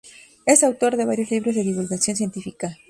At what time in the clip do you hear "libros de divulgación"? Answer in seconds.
1.29-2.17